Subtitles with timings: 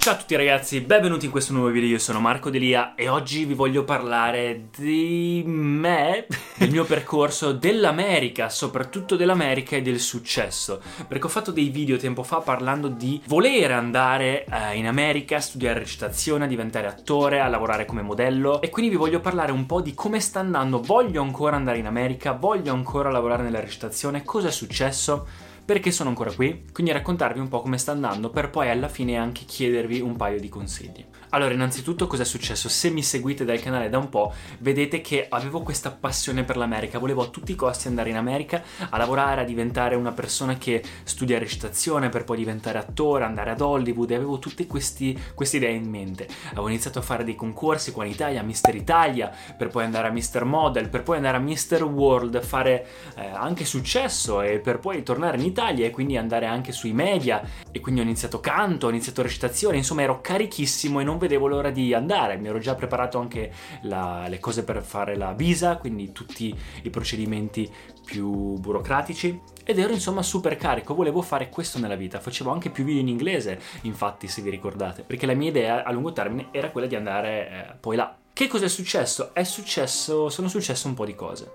[0.00, 3.44] Ciao a tutti ragazzi, benvenuti in questo nuovo video, io sono Marco Delia e oggi
[3.44, 11.26] vi voglio parlare di me, del mio percorso dell'America, soprattutto dell'America e del successo, perché
[11.26, 16.46] ho fatto dei video tempo fa parlando di volere andare eh, in America studiare recitazione,
[16.46, 18.62] diventare attore, a lavorare come modello.
[18.62, 21.86] E quindi vi voglio parlare un po' di come sta andando, voglio ancora andare in
[21.86, 25.26] America, voglio ancora lavorare nella recitazione, cosa è successo
[25.68, 29.18] perché sono ancora qui, quindi raccontarvi un po' come sta andando per poi alla fine
[29.18, 31.04] anche chiedervi un paio di consigli.
[31.32, 32.70] Allora, innanzitutto cosa è successo?
[32.70, 36.98] Se mi seguite dal canale da un po', vedete che avevo questa passione per l'America,
[36.98, 40.82] volevo a tutti i costi andare in America a lavorare, a diventare una persona che
[41.02, 45.72] studia recitazione per poi diventare attore, andare ad Hollywood, e avevo tutte questi, queste idee
[45.72, 46.26] in mente.
[46.46, 50.12] Avevo iniziato a fare dei concorsi qua in Italia, Mister Italia, per poi andare a
[50.12, 55.02] Mister Model, per poi andare a Mister World, fare eh, anche successo e per poi
[55.02, 57.42] tornare in Italia e quindi andare anche sui media
[57.72, 61.70] e quindi ho iniziato canto, ho iniziato recitazione, insomma ero carichissimo e non vedevo l'ora
[61.70, 66.12] di andare, mi ero già preparato anche la, le cose per fare la visa, quindi
[66.12, 67.68] tutti i procedimenti
[68.04, 72.84] più burocratici ed ero insomma super carico, volevo fare questo nella vita, facevo anche più
[72.84, 76.70] video in inglese, infatti se vi ricordate, perché la mia idea a lungo termine era
[76.70, 78.16] quella di andare eh, poi là.
[78.32, 79.34] Che cosa è successo?
[79.34, 81.50] È successo, sono successe un po' di cose.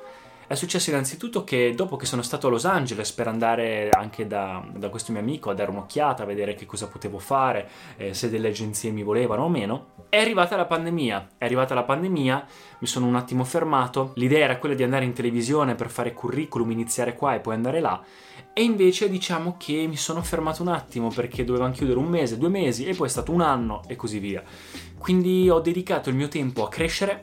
[0.45, 4.63] È successo innanzitutto che dopo che sono stato a Los Angeles per andare anche da,
[4.75, 8.29] da questo mio amico a dare un'occhiata, a vedere che cosa potevo fare, eh, se
[8.29, 11.29] delle agenzie mi volevano o meno, è arrivata la pandemia.
[11.37, 12.45] È arrivata la pandemia,
[12.79, 14.11] mi sono un attimo fermato.
[14.15, 17.79] L'idea era quella di andare in televisione per fare curriculum, iniziare qua e poi andare
[17.79, 18.03] là.
[18.53, 22.49] E invece diciamo che mi sono fermato un attimo perché dovevano chiudere un mese, due
[22.49, 24.43] mesi e poi è stato un anno e così via.
[24.97, 27.21] Quindi ho dedicato il mio tempo a crescere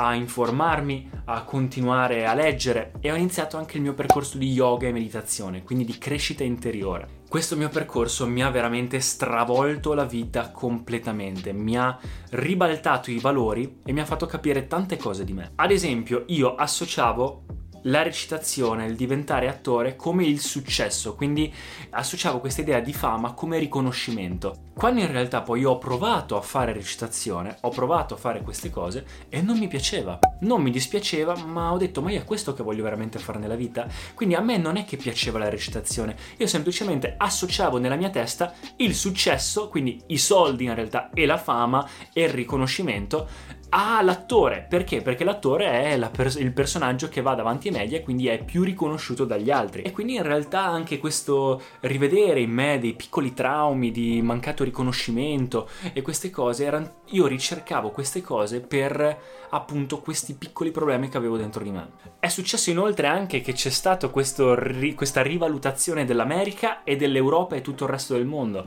[0.00, 4.88] a informarmi, a continuare a leggere e ho iniziato anche il mio percorso di yoga
[4.88, 7.18] e meditazione, quindi di crescita interiore.
[7.28, 11.98] Questo mio percorso mi ha veramente stravolto la vita completamente, mi ha
[12.30, 15.52] ribaltato i valori e mi ha fatto capire tante cose di me.
[15.56, 17.42] Ad esempio, io associavo
[17.82, 21.52] la recitazione, il diventare attore come il successo, quindi
[21.90, 24.68] associavo questa idea di fama come riconoscimento.
[24.74, 29.04] Quando in realtà poi ho provato a fare recitazione, ho provato a fare queste cose
[29.28, 30.18] e non mi piaceva.
[30.40, 33.56] Non mi dispiaceva, ma ho detto ma io è questo che voglio veramente fare nella
[33.56, 33.86] vita?
[34.14, 38.54] Quindi a me non è che piaceva la recitazione, io semplicemente associavo nella mia testa
[38.76, 44.66] il successo, quindi i soldi in realtà e la fama e il riconoscimento Ah, l'attore.
[44.68, 45.00] Perché?
[45.00, 48.64] Perché l'attore è pers- il personaggio che va davanti ai media e quindi è più
[48.64, 49.82] riconosciuto dagli altri.
[49.82, 55.68] E quindi in realtà anche questo rivedere in me dei piccoli traumi di mancato riconoscimento
[55.92, 56.98] e queste cose erano...
[57.12, 59.18] Io ricercavo queste cose per
[59.50, 61.88] appunto questi piccoli problemi che avevo dentro di me.
[62.20, 64.10] È successo inoltre anche che c'è stata
[64.54, 68.64] ri- questa rivalutazione dell'America e dell'Europa e tutto il resto del mondo.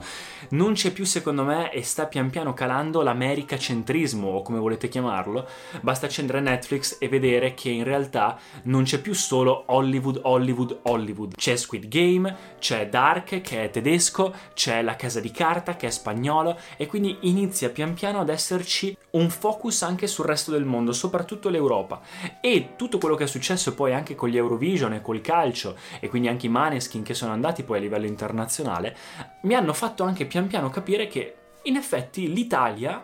[0.49, 5.47] Non c'è più secondo me e sta pian piano calando l'americacentrismo o come volete chiamarlo,
[5.81, 11.35] basta accendere Netflix e vedere che in realtà non c'è più solo Hollywood, Hollywood, Hollywood.
[11.35, 15.91] C'è Squid Game, c'è Dark che è tedesco, c'è La Casa di Carta che è
[15.91, 20.91] spagnolo e quindi inizia pian piano ad esserci un focus anche sul resto del mondo,
[20.91, 22.01] soprattutto l'Europa.
[22.41, 26.09] E tutto quello che è successo poi anche con gli Eurovision e col calcio e
[26.09, 28.95] quindi anche i Maneskin che sono andati poi a livello internazionale,
[29.43, 33.01] mi hanno fatto anche pian piano capire che in effetti l'Italia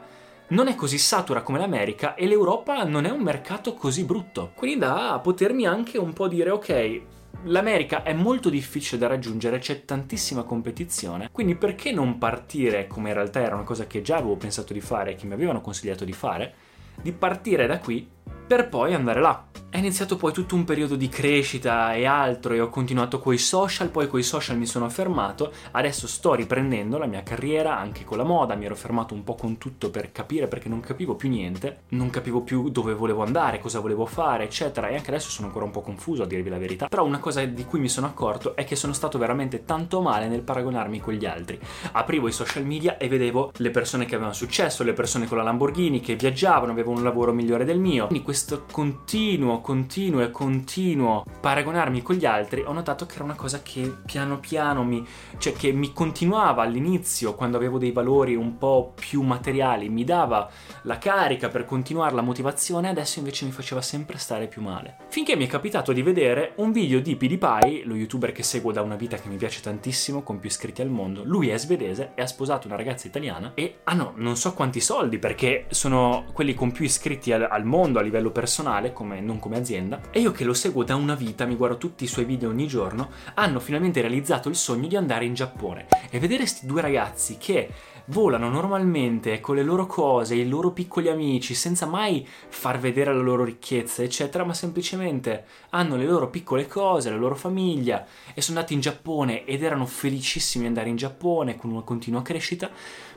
[0.50, 4.52] non è così satura come l'America e l'Europa non è un mercato così brutto.
[4.56, 7.02] Quindi da potermi anche un po' dire ok,
[7.44, 13.16] L'America è molto difficile da raggiungere, c'è tantissima competizione, quindi perché non partire, come in
[13.16, 16.04] realtà era una cosa che già avevo pensato di fare e che mi avevano consigliato
[16.04, 16.54] di fare,
[17.02, 18.06] di partire da qui
[18.50, 19.46] per poi andare là.
[19.72, 23.90] È iniziato poi tutto un periodo di crescita e altro e ho continuato coi social,
[23.90, 28.24] poi coi social mi sono fermato, adesso sto riprendendo la mia carriera anche con la
[28.24, 31.82] moda, mi ero fermato un po' con tutto per capire perché non capivo più niente,
[31.90, 35.66] non capivo più dove volevo andare, cosa volevo fare, eccetera e anche adesso sono ancora
[35.66, 38.56] un po' confuso a dirvi la verità, però una cosa di cui mi sono accorto
[38.56, 41.60] è che sono stato veramente tanto male nel paragonarmi con gli altri.
[41.92, 45.44] Aprivo i social media e vedevo le persone che avevano successo, le persone con la
[45.44, 51.26] Lamborghini che viaggiavano, avevano un lavoro migliore del mio, quindi questo continuo, continuo e continuo
[51.40, 55.06] paragonarmi con gli altri, ho notato che era una cosa che piano piano mi,
[55.38, 60.50] cioè che mi continuava all'inizio, quando avevo dei valori un po' più materiali, mi dava
[60.84, 64.98] la carica per continuare la motivazione, adesso invece mi faceva sempre stare più male.
[65.10, 68.82] Finché mi è capitato di vedere un video di PewDiePie, lo youtuber che seguo da
[68.82, 71.24] una vita che mi piace tantissimo, con più iscritti al mondo.
[71.24, 75.20] Lui è svedese e ha sposato una ragazza italiana e hanno non so quanti soldi
[75.20, 79.58] perché sono quelli con più iscritti al, al mondo a livello personale, come, non come
[79.58, 80.02] azienda.
[80.12, 82.68] E io che lo seguo da una vita, mi guardo tutti i suoi video ogni
[82.68, 85.88] giorno, hanno finalmente realizzato il sogno di andare in Giappone.
[86.10, 87.70] E vedere questi due ragazzi che
[88.10, 93.22] volano normalmente con le loro cose, i loro piccoli amici, senza mai far vedere la
[93.22, 98.58] loro ricchezza, eccetera, ma semplicemente hanno le loro piccole cose, la loro famiglia e sono
[98.58, 102.70] andati in Giappone ed erano felicissimi di andare in Giappone con una continua crescita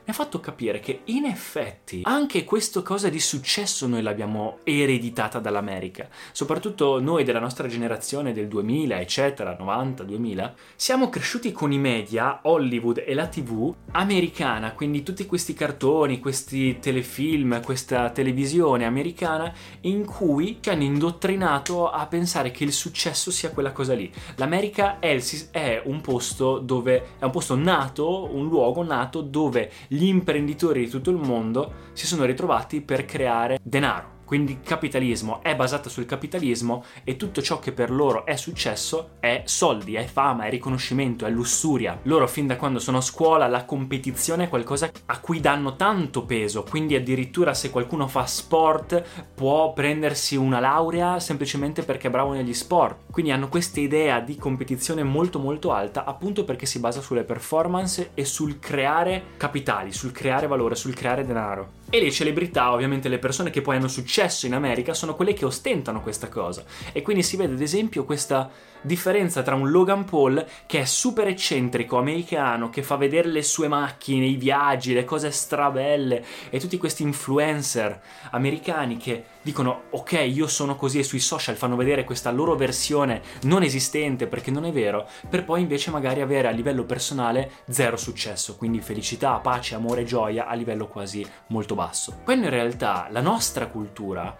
[0.04, 5.38] mi ha fatto capire che in effetti anche questa cosa di successo noi l'abbiamo ereditata
[5.38, 6.08] dall'America.
[6.32, 12.40] Soprattutto noi della nostra generazione del 2000, eccetera, 90, 2000, siamo cresciuti con i media,
[12.42, 20.04] Hollywood e la TV americana, quindi tutti questi cartoni, questi telefilm, questa televisione americana in
[20.04, 24.12] cui ci hanno indottrinato a pensare che il successo sia quella cosa lì.
[24.38, 25.16] L'America è,
[25.52, 30.90] è un posto dove è un posto nato, un luogo nato dove gli imprenditori di
[30.90, 36.84] tutto il mondo si sono ritrovati per creare denaro quindi capitalismo è basata sul capitalismo
[37.04, 41.30] e tutto ciò che per loro è successo è soldi, è fama, è riconoscimento, è
[41.30, 41.98] lussuria.
[42.04, 46.24] Loro fin da quando sono a scuola la competizione è qualcosa a cui danno tanto
[46.24, 49.02] peso, quindi addirittura se qualcuno fa sport
[49.34, 53.10] può prendersi una laurea semplicemente perché è bravo negli sport.
[53.10, 58.12] Quindi hanno questa idea di competizione molto molto alta appunto perché si basa sulle performance
[58.14, 61.80] e sul creare capitali, sul creare valore, sul creare denaro.
[61.94, 65.44] E le celebrità, ovviamente le persone che poi hanno successo in America, sono quelle che
[65.44, 66.64] ostentano questa cosa.
[66.90, 68.50] E quindi si vede ad esempio questa
[68.82, 73.68] differenza tra un Logan Paul che è super eccentrico, americano, che fa vedere le sue
[73.68, 78.00] macchine, i viaggi, le cose strabelle e tutti questi influencer
[78.30, 83.22] americani che dicono ok io sono così e sui social fanno vedere questa loro versione
[83.42, 87.96] non esistente perché non è vero, per poi invece magari avere a livello personale zero
[87.96, 92.20] successo, quindi felicità, pace, amore, gioia a livello quasi molto basso.
[92.24, 94.36] Quando in realtà la nostra cultura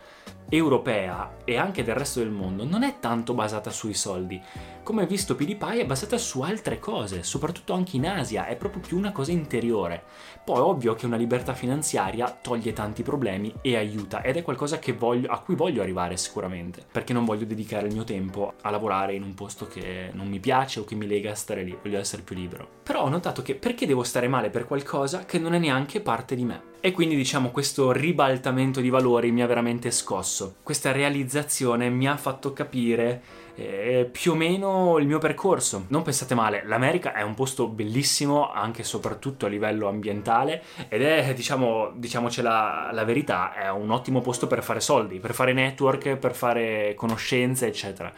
[0.57, 4.41] europea e anche del resto del mondo non è tanto basata sui soldi.
[4.83, 8.99] Come visto PewDiePie è basata su altre cose, soprattutto anche in Asia, è proprio più
[8.99, 10.03] una cosa interiore.
[10.45, 15.31] Poi ovvio che una libertà finanziaria toglie tanti problemi e aiuta ed è qualcosa voglio,
[15.31, 19.23] a cui voglio arrivare sicuramente, perché non voglio dedicare il mio tempo a lavorare in
[19.23, 22.23] un posto che non mi piace o che mi lega a stare lì, voglio essere
[22.23, 22.69] più libero.
[22.83, 26.35] Però ho notato che perché devo stare male per qualcosa che non è neanche parte
[26.35, 26.72] di me?
[26.85, 30.57] E quindi diciamo questo ribaltamento di valori mi ha veramente scosso.
[30.65, 33.23] Questa realizzazione mi ha fatto capire
[33.55, 35.85] eh, più o meno il mio percorso.
[35.91, 41.03] Non pensate male, l'America è un posto bellissimo anche e soprattutto a livello ambientale ed
[41.03, 46.17] è, diciamo, diciamocela la verità, è un ottimo posto per fare soldi, per fare network,
[46.17, 48.13] per fare conoscenze, eccetera.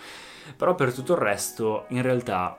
[0.56, 2.56] Però per tutto il resto, in realtà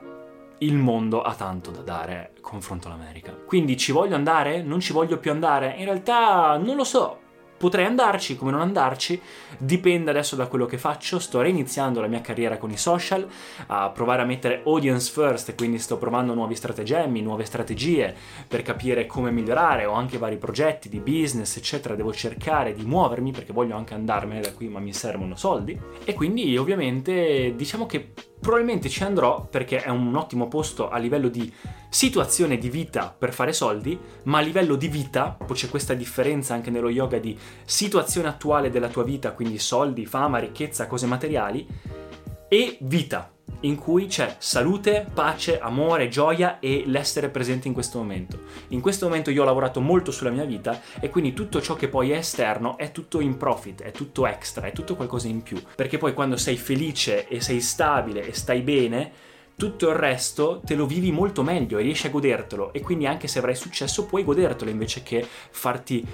[0.58, 3.32] il mondo ha tanto da dare confronto all'America.
[3.32, 4.62] Quindi ci voglio andare?
[4.62, 5.74] Non ci voglio più andare?
[5.76, 7.20] In realtà non lo so.
[7.58, 9.18] Potrei andarci come non andarci,
[9.56, 11.18] dipende adesso da quello che faccio.
[11.18, 13.26] Sto reiniziando la mia carriera con i social,
[13.68, 18.14] a provare a mettere audience first, quindi sto provando nuovi strategemmi, nuove strategie
[18.46, 19.86] per capire come migliorare.
[19.86, 21.94] Ho anche vari progetti di business, eccetera.
[21.94, 25.80] Devo cercare di muovermi perché voglio anche andarmene da qui, ma mi servono soldi.
[26.04, 28.12] E quindi, ovviamente, diciamo che
[28.46, 31.52] probabilmente ci andrò perché è un ottimo posto a livello di
[31.88, 36.54] situazione di vita per fare soldi, ma a livello di vita, poi c'è questa differenza
[36.54, 41.66] anche nello yoga di situazione attuale della tua vita, quindi soldi, fama, ricchezza, cose materiali,
[42.48, 43.32] e vita,
[43.66, 48.38] in cui c'è salute, pace, amore, gioia e l'essere presente in questo momento.
[48.68, 51.88] In questo momento io ho lavorato molto sulla mia vita e quindi tutto ciò che
[51.88, 55.60] poi è esterno è tutto in profit, è tutto extra, è tutto qualcosa in più.
[55.74, 59.12] Perché poi quando sei felice e sei stabile e stai bene,
[59.56, 63.26] tutto il resto te lo vivi molto meglio e riesci a godertelo e quindi anche
[63.26, 66.06] se avrai successo puoi godertelo invece che farti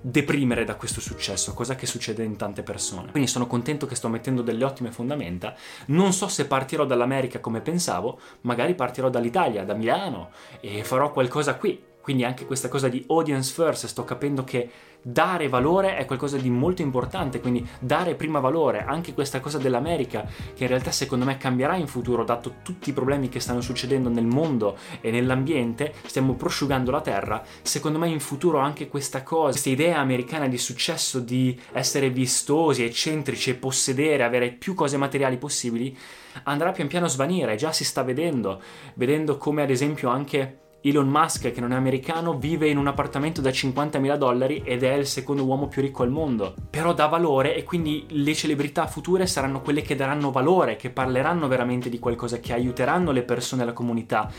[0.00, 3.10] deprimere da questo successo, cosa che succede in tante persone.
[3.10, 5.54] Quindi sono contento che sto mettendo delle ottime fondamenta.
[5.86, 10.30] Non so se partirò dall'America come pensavo, magari partirò dall'Italia, da Milano
[10.60, 14.70] e farò qualcosa qui Quindi anche questa cosa di audience first, sto capendo che
[15.02, 20.26] dare valore è qualcosa di molto importante, quindi dare prima valore, anche questa cosa dell'America,
[20.54, 24.08] che in realtà secondo me cambierà in futuro, dato tutti i problemi che stanno succedendo
[24.08, 29.50] nel mondo e nell'ambiente, stiamo prosciugando la terra, secondo me in futuro anche questa cosa,
[29.50, 35.38] questa idea americana di successo, di essere vistosi, eccentrici e possedere, avere più cose materiali
[35.38, 35.96] possibili,
[36.44, 38.60] andrà pian piano a svanire, già si sta vedendo,
[38.94, 43.40] vedendo come ad esempio anche Elon Musk, che non è americano, vive in un appartamento
[43.40, 46.54] da 50.000 dollari ed è il secondo uomo più ricco al mondo.
[46.70, 51.48] Però dà valore e quindi le celebrità future saranno quelle che daranno valore, che parleranno
[51.48, 54.30] veramente di qualcosa, che aiuteranno le persone e la comunità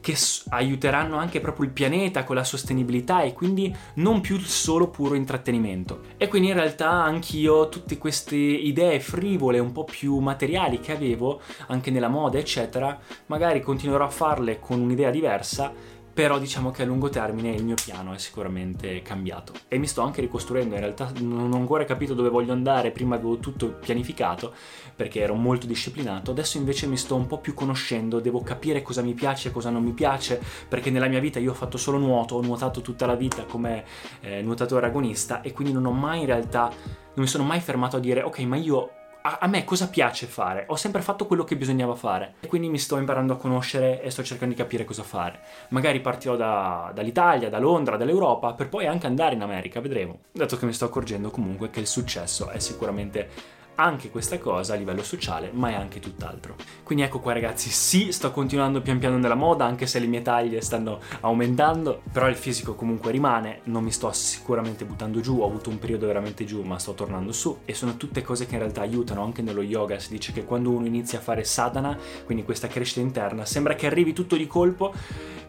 [0.00, 0.16] che
[0.50, 6.00] aiuteranno anche proprio il pianeta con la sostenibilità e quindi non più solo puro intrattenimento.
[6.16, 11.40] E quindi in realtà anch'io tutte queste idee frivole, un po' più materiali che avevo,
[11.68, 16.84] anche nella moda, eccetera, magari continuerò a farle con un'idea diversa però diciamo che a
[16.84, 19.52] lungo termine il mio piano è sicuramente cambiato.
[19.68, 23.14] E mi sto anche ricostruendo, in realtà non ho ancora capito dove voglio andare, prima
[23.14, 24.52] avevo tutto pianificato
[24.96, 29.00] perché ero molto disciplinato, adesso invece mi sto un po' più conoscendo, devo capire cosa
[29.00, 32.34] mi piace cosa non mi piace, perché nella mia vita io ho fatto solo nuoto,
[32.34, 33.84] ho nuotato tutta la vita come
[34.20, 37.96] eh, nuotatore agonista e quindi non ho mai in realtà, non mi sono mai fermato
[37.96, 38.90] a dire ok ma io
[39.22, 40.64] a, a, me cosa piace fare?
[40.68, 44.10] Ho sempre fatto quello che bisognava fare e quindi mi sto imparando a conoscere e
[44.10, 45.40] sto cercando di capire cosa fare.
[45.68, 50.20] Magari partirò da, dall'Italia, da Londra, dall'Europa per poi anche andare in America, vedremo.
[50.32, 54.76] Dato che mi sto accorgendo comunque che il successo è sicuramente anche questa cosa a
[54.76, 56.56] livello sociale, ma è anche tutt'altro.
[56.82, 60.22] Quindi ecco qua ragazzi, sì, sto continuando pian piano nella moda, anche se le mie
[60.22, 65.46] taglie stanno aumentando, però il fisico comunque rimane, non mi sto sicuramente buttando giù, ho
[65.46, 68.60] avuto un periodo veramente giù, ma sto tornando su e sono tutte cose che in
[68.60, 72.42] realtà aiutano anche nello yoga, si dice che quando uno inizia a fare sadhana, quindi
[72.42, 74.92] questa crescita interna, sembra che arrivi tutto di colpo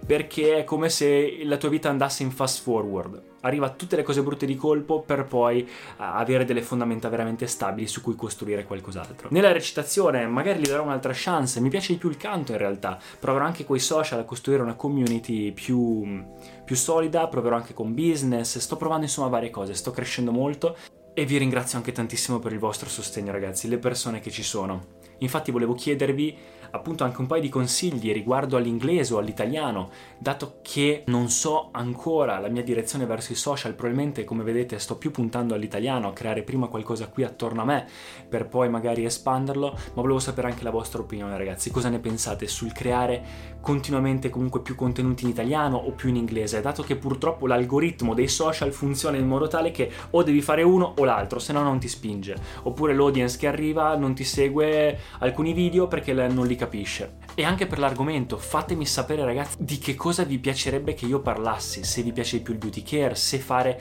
[0.05, 4.22] perché è come se la tua vita andasse in fast forward arriva tutte le cose
[4.22, 5.67] brutte di colpo per poi uh,
[5.98, 9.29] avere delle fondamenta veramente stabili su cui costruire qualcos'altro.
[9.31, 13.00] Nella recitazione magari gli darò un'altra chance, mi piace di più il canto in realtà,
[13.19, 16.24] proverò anche con i social a costruire una community più,
[16.63, 20.75] più solida, proverò anche con business, sto provando insomma varie cose, sto crescendo molto
[21.13, 24.98] e vi ringrazio anche tantissimo per il vostro sostegno ragazzi, le persone che ci sono.
[25.19, 26.38] Infatti volevo chiedervi
[26.71, 32.39] appunto anche un paio di consigli riguardo all'inglese o all'italiano, dato che non so ancora
[32.39, 36.43] la mia direzione verso i social, probabilmente come vedete sto più puntando all'italiano, a creare
[36.43, 37.88] prima qualcosa qui attorno a me
[38.27, 42.47] per poi magari espanderlo, ma volevo sapere anche la vostra opinione ragazzi, cosa ne pensate
[42.47, 47.47] sul creare continuamente comunque più contenuti in italiano o più in inglese, dato che purtroppo
[47.47, 51.53] l'algoritmo dei social funziona in modo tale che o devi fare uno o l'altro, se
[51.53, 56.45] no non ti spinge, oppure l'audience che arriva non ti segue alcuni video perché non
[56.45, 57.17] li capisce.
[57.35, 61.83] E anche per l'argomento, fatemi sapere ragazzi di che cosa vi piacerebbe che io parlassi,
[61.83, 63.79] se vi piace di più il beauty care, se fare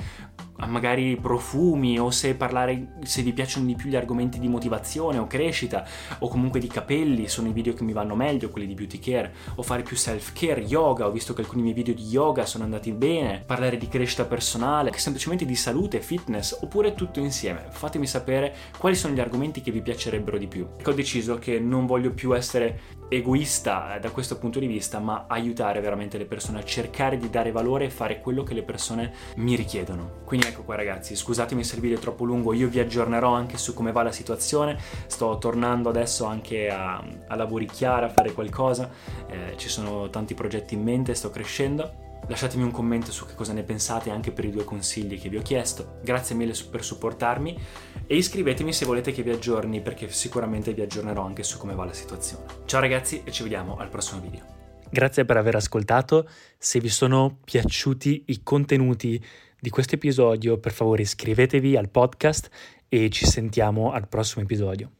[0.67, 5.27] magari profumi o se parlare se vi piacciono di più gli argomenti di motivazione o
[5.27, 5.87] crescita
[6.19, 9.33] o comunque di capelli sono i video che mi vanno meglio quelli di beauty care
[9.55, 12.65] o fare più self care yoga ho visto che alcuni miei video di yoga sono
[12.65, 17.67] andati bene parlare di crescita personale semplicemente di salute fitness oppure tutto insieme.
[17.71, 20.67] Fatemi sapere quali sono gli argomenti che vi piacerebbero di più.
[20.85, 25.81] Ho deciso che non voglio più essere egoista da questo punto di vista ma aiutare
[25.81, 29.55] veramente le persone a cercare di dare valore e fare quello che le persone mi
[29.57, 30.21] richiedono.
[30.25, 33.57] Quindi ecco qua ragazzi, scusatemi se il video è troppo lungo, io vi aggiornerò anche
[33.57, 38.91] su come va la situazione, sto tornando adesso anche a, a lavoricchiare, a fare qualcosa,
[39.27, 42.07] eh, ci sono tanti progetti in mente, sto crescendo.
[42.29, 45.39] Lasciatemi un commento su che cosa ne pensate anche per i due consigli che vi
[45.39, 45.99] ho chiesto.
[46.03, 47.59] Grazie mille per supportarmi
[48.07, 51.87] e iscrivetemi se volete che vi aggiorni perché sicuramente vi aggiornerò anche su come va
[51.87, 52.45] la situazione.
[52.67, 54.45] Ciao ragazzi e ci vediamo al prossimo video.
[54.91, 59.23] Grazie per aver ascoltato, se vi sono piaciuti i contenuti
[59.59, 62.49] di questo episodio, per favore iscrivetevi al podcast
[62.89, 64.91] e ci sentiamo al prossimo episodio.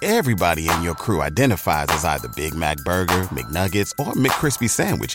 [0.00, 5.14] Everybody in your crew identifies as either Big Mac Burger, McNuggets or McCrispy Sandwich,